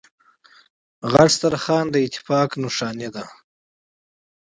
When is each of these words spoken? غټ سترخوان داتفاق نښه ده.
غټ 1.11 1.29
سترخوان 1.35 1.85
داتفاق 1.93 2.49
نښه 2.61 2.89
ده. 3.15 3.25